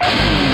[0.00, 0.38] you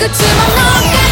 [0.00, 1.09] くつもの